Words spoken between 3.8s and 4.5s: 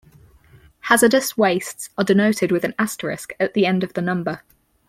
of the number.